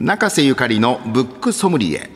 [0.00, 2.08] 中瀬ゆかりのブックソムリエ。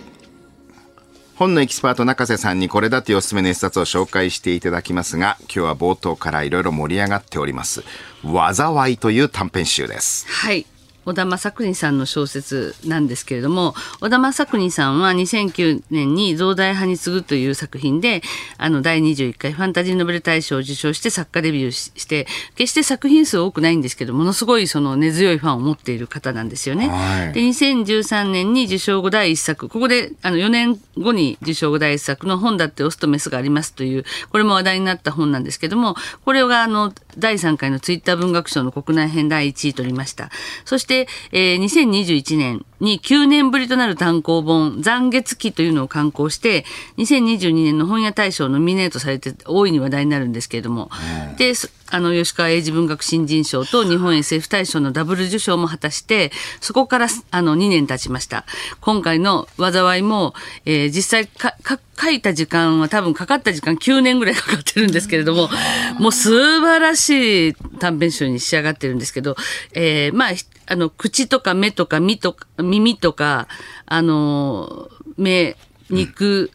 [1.34, 7.82] 本のエキスパート中瀬さんにこれだというおすすめの一冊を紹介していただきますが今日は冒頭からいろいろ盛り上がっております
[8.22, 10.26] 「災い」という短編集です。
[10.28, 10.64] はい。
[11.04, 18.22] 小田正邦さんの小説なんですけれども小田正邦さんは2009年に「増大派に次ぐ」という作品で
[18.58, 26.88] あの第21回ファンタジーノベル大賞を受賞して作家デビューして決して作品数多くないんですけどものすごいその根強いファンを持っている方なんですよね。
[26.88, 40.30] はいで2013年に受賞後第一作ここであの4年後に受賞後第一作の「本だってオスとメスがあります」というこれも話題になった本なんですけどもこれがあの第3回のツイッター文学賞の国内編第1位取りました。
[40.64, 46.64] そして、えー2021年に9年ぶりとなる単行本「残月記」というのを刊行して
[46.98, 50.90] 2022年の本屋大賞ノミネートされて大いに話題になるんですけれども、
[51.38, 58.44] でそあの吉川英治文学新人賞と日本 SF 大賞のダブル受賞も果たしてそこからあの2年経ちました。
[58.80, 60.34] 今回の「災いも」
[60.64, 65.50] えー実際かか書いた時間は多分かかった時間9年ぐらいかかってるんですけれども
[65.98, 69.36] もう素晴らしい短編集に仕上がってるんですけど、
[69.74, 73.48] えーまあひあの口とか目とか身とか耳とか
[73.84, 75.56] あの目
[75.90, 76.50] 肉、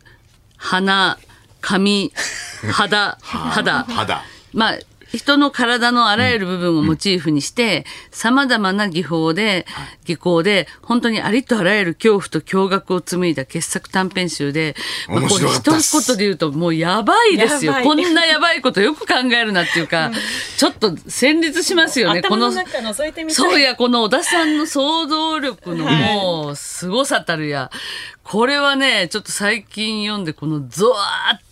[0.58, 1.20] 鼻
[1.62, 2.12] 髪
[2.72, 3.84] 肌 肌。
[3.84, 4.24] 肌。
[4.54, 4.78] まあ
[5.12, 9.66] 人の体のあらゆる部分をモチーフにして、様々な技法で、
[10.06, 14.76] 技巧で、本当にありとあらゆる恐怖と驚愕を紡いだ傑作短編集で、
[15.08, 17.74] まあこう一言で言うと、もうやばいですよ。
[17.84, 20.12] こんなやばいことよく考えるなっていうか、
[20.58, 22.20] ちょっと戦慄しますよね。
[22.20, 27.72] 頭の中覗いてみたいそうや、この小田さんの想像力のもう、凄さたるや。
[28.24, 31.47] これはね、ちょっと最近読んで、このゾワーって、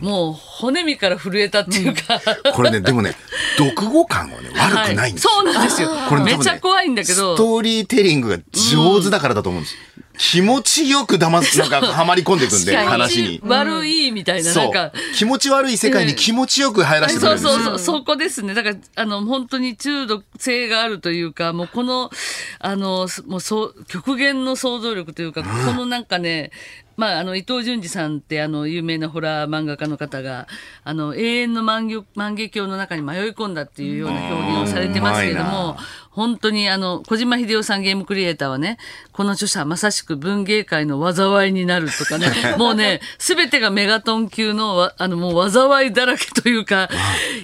[0.00, 2.20] もう骨身から震えたっていうか、
[2.52, 3.14] これねでもね
[3.56, 5.90] 読後感はね 悪くないんですよ、そうなんですよ。
[6.08, 7.36] これめちゃ怖いんだけど。
[7.36, 8.38] ストーリーテリングが
[8.72, 9.76] 上手だからだと思うんです、
[10.20, 13.40] 気持ちよく騙すなんかはまり込んでいくんで話に。
[13.42, 14.92] 悪いみたいな、なんか。
[15.14, 17.50] 気持ち悪い世界に気持ちよく入らせてくれるんですよ。
[17.52, 18.52] そうそうそう、そこですね。
[18.52, 22.10] だから、あの、本当に中毒性があるというか、もうこの、
[22.58, 26.50] あの、もうそう、極限の想像力というか、このなんかね、
[27.00, 30.46] まあ、あの、伊藤潤二さんって、あの、有名なホラー漫画家の方が、
[30.84, 35.78] あの、永遠の万華鏡の中に迷い込んだっていうような表現をされてますけれども、
[36.10, 38.78] 本当にあの、小島秀夫さんゲームクリエイターはね、
[39.12, 42.26] この著者はまさしく文芸界の災いになるとかね、
[42.58, 46.90] もうね、すべてがメガトン級のわ、あの、もう災いだらけというか、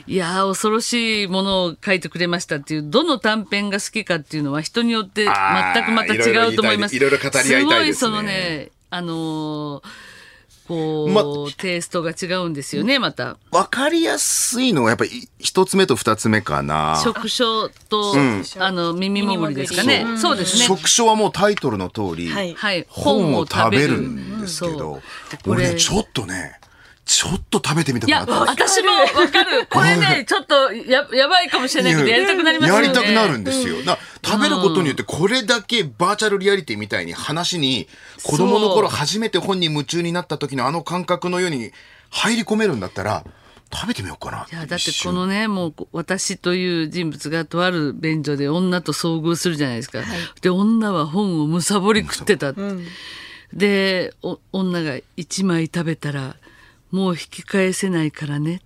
[0.06, 6.96] いやー、恐ろしいものを書いてくれましたっていう、どの短編が好きかっていうのは人によって全くまた違うと思います。
[6.96, 7.60] いろいろ語り合いたいですね。
[7.60, 9.82] すごいそのね、あのー
[10.66, 11.22] こう、ま
[11.56, 13.36] テイストが違うんですよね、また。
[13.50, 17.00] わかりやすいのはやっぱり一つ目と二つ目かな。
[17.02, 18.42] 触書と、ん。
[18.58, 20.04] あの、耳もぐりですかね。
[20.04, 20.64] 耳そうですね。
[20.64, 22.54] 食書はもうタイトルの通り、はい。
[22.54, 22.84] はい。
[22.88, 24.78] 本を食べるんですけそう。
[24.78, 25.02] ど、
[25.44, 25.66] これ。
[25.66, 26.58] 俺ねちょっとね
[27.06, 29.66] ちょっと食べてみたくいや、なったんです私もわかる。
[29.70, 32.84] これね、ちょっとややばいかもしれないけど、やりたくなりますよね。
[32.84, 33.76] やりたくなるんですよ。
[33.84, 37.86] な食べることによってこれだけバーチャルリアリティみたいに話に
[38.24, 41.70] 子供の頃初めて本に夢中になった時のあの感覚のように
[42.10, 43.24] 入り込めるんだったら
[43.72, 44.46] 食べてみようかな。
[44.50, 50.02] いや、だってこのね、もう私という人物がとある便所で女と遭遇するじゃないですか。
[50.40, 52.52] で、女は本をむさぼり食ってた。
[53.52, 56.36] で、お女が一枚食べたら、
[56.96, 58.62] もう引き返せないからね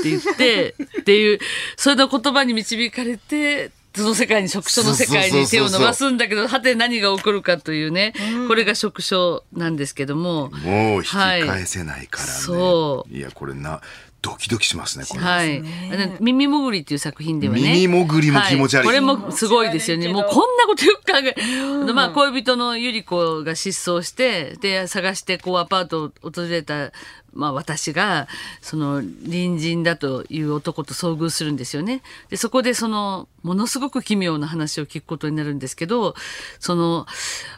[0.00, 1.38] って言って、っていう、
[1.76, 8.14] それの言葉に導かれて、その世界に職所の世界に手を伸ばすんだけど、はて何が起こるかというね、
[8.48, 10.50] これが職所なんですけども。
[10.50, 13.80] もう引き返せないからね。、はいそうやこれな
[14.20, 15.20] ドキドキしますねこれ。
[15.22, 15.58] はい。
[15.58, 17.60] あの耳もぐりっていう作品ではね。
[17.60, 20.08] 耳もぐりも気持ち悪いはこれもすごいですよね。
[20.08, 26.90] もうこんなことよく考え、まあ恋人のゆり子が失踪して、で、探してこうアパートを訪れた、
[27.38, 28.26] まあ私が、
[28.60, 32.02] その隣人だという男と遭遇するんですよね。
[32.30, 36.16] で、そこでその、ものすごく奇妙な話を聞くことになるんですけど、
[36.58, 37.06] その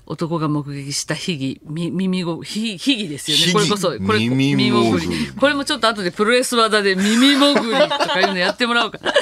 [0.05, 3.53] 男が目撃した秘技、み耳ご、ひ秘技ですよね。
[3.55, 5.09] これこそ、これ、耳もぐり
[5.41, 9.15] これもちょっと後でプロレス技で耳もぐりとかいうのやってもらおうかな。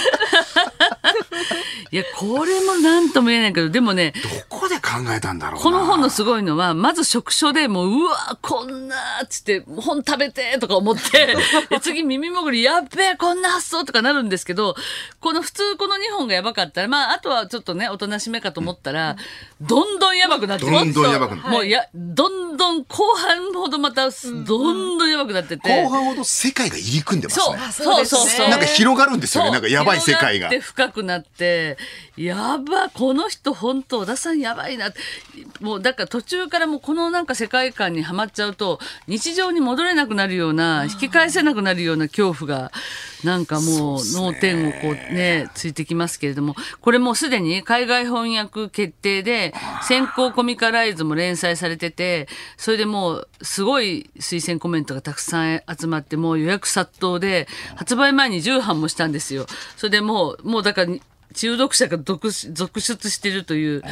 [1.90, 5.62] いや、これも何とも言えないけど、でもね、どこで考えたんだろうな。
[5.62, 8.87] この本のすごいのは、まず食書でもう、うわ、こん
[9.18, 11.36] なっつって、本食べてとか思って、
[11.70, 14.74] で次耳もぐり、やっべえ、こんな発想とかなるんですけど、
[15.20, 19.16] この普通この2本がやばかったら、まあ、あとはちょっとね、おとなしめかと思ったら、
[19.60, 25.82] どんどんやばくなってどんどんやばくなってもうや、どんどん後半ほどまた、どんどんやばくなってて。
[25.84, 27.62] 後半ほど世界が入り組んでますそうね。
[27.72, 28.48] そうそうそう。
[28.48, 29.50] なんか広がるんですよね。
[29.50, 30.56] なんかやばい世界が広。
[30.56, 31.78] って深くなって、
[32.16, 34.92] やば、この人本当、小田さんやばいな
[35.60, 42.72] もうだから途中からもうこのなんか世界観にはまっちゃうと日常に戻れなくなるような引き返せなくなるような恐怖が
[43.24, 49.52] なんかもう脳天をこうねついてきますけれどもこれもうすでに海外翻訳決定で
[49.82, 59.46] 先行コミカライズも連載されててそれでもうすごい推薦コメントがたくさん集まってもう予約殺到で発売前に重版もしたんですよ。
[59.76, 60.92] それでもうもうだから
[61.34, 63.82] 中毒者が続続出してるという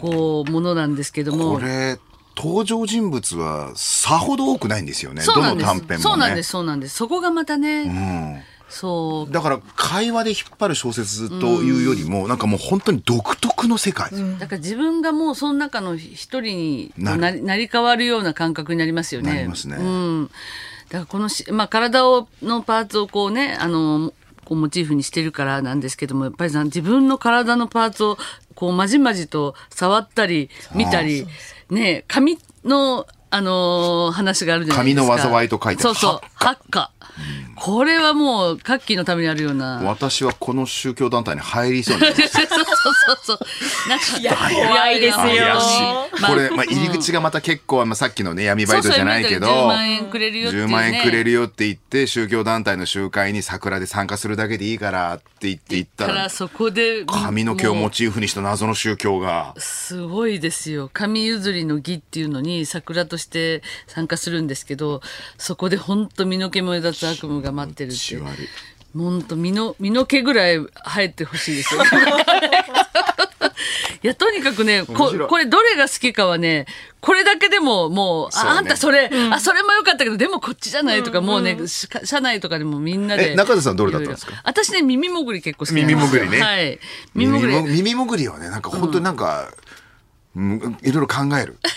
[0.00, 1.54] こうものなんですけども。
[1.54, 1.98] これ
[2.36, 5.98] 登場人物はさほど多くないんですよねどの短編もね。
[5.98, 6.96] そうなんですそうなんです。
[6.96, 8.42] そこがまたね、うん。
[8.72, 9.32] そう。
[9.32, 19.34] だから会話で引っ張る小説というよりも、なんかもう本当に独特の世界、だから自分がもうその中の一人になり変わるような感覚になりますよね。
[19.34, 19.76] なりますね。
[19.76, 20.30] うん、
[20.88, 24.12] だからこのし、まあ、体をのパーツをこうねあの
[24.44, 28.18] こうモチーフにしてるからなんですけどもやっぱりさ自分の体のパーツを
[28.62, 31.26] こうまじまじと触ったり見たり
[31.68, 35.02] ね髪のあのー話があるじゃないですか。
[35.02, 36.28] 髪の災いと書いてそうそう。
[36.34, 36.91] ハッカ。
[37.56, 39.80] これはもう、カッキーのためにあるような。
[39.84, 43.88] 私はこの宗教団体に入りそうになり そうそうそうそう。
[43.88, 45.24] なんかいや怖いですよ。
[45.26, 46.20] いやいや怪しい。
[46.20, 59.54] まあこれ、まあ、入り口がまた結構、まあ、さっきのね闇バイトじゃないけどそうそう10万円くれるよっていう10ね万円くれるよって言って宗教団体の集会に桜で参加するだけでいいからって言って行ったかららそこで髪の毛をモチーフにした謎の宗教が。
[59.58, 60.90] すごいですよ。
[60.92, 65.00] 髪譲りの儀っていうのに桜として参加するんですけど
[65.38, 67.98] そこで本当身の毛も立つ悪夢が待ってるって。
[67.98, 68.48] 血悪い
[68.94, 71.80] 本当身の身の毛ぐらい生えてほしいですよ。
[74.02, 76.66] いやとにかくねここれどれが好きかはね
[77.00, 78.50] これだけでももうそうね。
[78.50, 83.32] ああんたそれ、あそれもよかったけどでもこっちじゃないとか、もうねし社内とかでもみんなで。
[83.32, 84.32] え中田さんどれだったんですか？
[84.32, 85.98] いろいろ私ね耳もぐり結構好きなんですよ。
[85.98, 86.40] 耳もぐりね。
[86.42, 86.78] はい。
[87.14, 87.62] 耳もぐり。
[87.62, 89.52] 耳もぐりはねなんか本当になんか、
[90.36, 90.76] うん。
[90.82, 91.58] いろいろ考える。
[91.62, 91.68] 考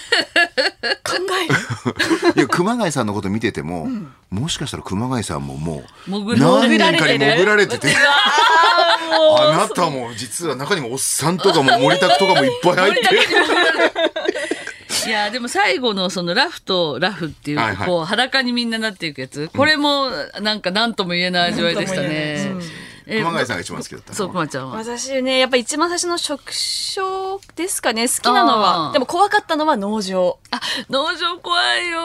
[0.57, 2.36] える？
[2.36, 3.88] いや熊谷さんのこと見てても、
[4.30, 7.96] もしかしたら熊谷さんももう何人かに潜潜られてて
[9.38, 13.00] あなたも実は中にもおっさんとかも森田とかもいっぱい入って。
[15.07, 17.88] いやでも最後のそのラフとラフっていう、はいはい。
[17.88, 19.52] こう裸にみんななっていくやつ。
[19.56, 20.10] これも
[20.42, 22.54] なんか何とも言えない味わいでしたね
[23.07, 24.78] え熊谷さんが一番好きだったのそう熊ちゃんは。
[24.78, 27.02] 私ねやっぱ一番最初の食傷
[27.56, 28.07] ですかね。
[28.07, 28.92] 好きなのは。
[28.94, 30.40] でも怖かったのは農場。
[30.52, 30.55] あ
[30.90, 32.00] 農場怖いよ。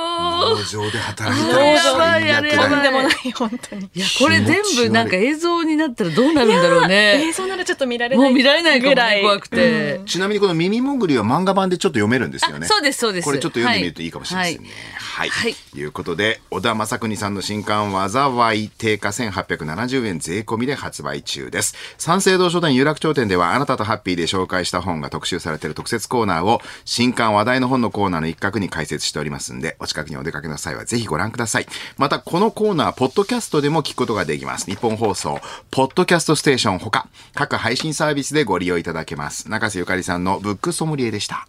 [0.51, 3.33] 農場で働いた農ら場最悪とんやばいだよでもない。
[3.33, 3.91] 本当に。
[3.95, 7.29] いやこれ全部なんか映像になったらどうなるんだろうね。
[7.29, 7.33] 映。
[7.33, 9.17] 像ならちょっと見られないもう見られないぐらい。
[9.17, 10.01] ね怖くて。
[10.07, 12.67] ちなみにこの耳もぐりは漫画版でちょっと読めるんですよね。
[12.67, 13.25] そうですそうです。
[13.25, 14.69] これちょっと読んでみるといいかもしれませんね。
[14.99, 15.55] はい、はい。
[15.55, 21.75] ということで小田正邦さんの新刊「災い」定価1870円税込みで発売中です。
[21.99, 31.67] 三省堂書店有楽町店ではあなたとハッピーで紹介した本が特集されている特設コーナーを新刊話題の本のコーナーの一角に開設しておりますんでお近くにお出かけの際はぜひご覧ください。
[31.97, 34.67] またこのコーナーポッドキャストでも聞くことができます。
[34.67, 35.39] 日本放送
[35.71, 39.49] ポッドキャストステーションほか各配信サービスでご利用いただけます。
[39.51, 41.47] 中瀬ゆかりさんのブックソムリエでした。